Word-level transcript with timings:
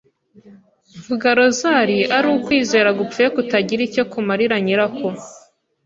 mvuga 0.97 1.27
Rozari 1.39 1.99
ari 2.17 2.27
ukwizera 2.35 2.89
gupfuye 2.99 3.27
kutagira 3.35 3.81
icyo 3.89 4.03
kumarira 4.11 4.55
nyirako. 4.65 5.07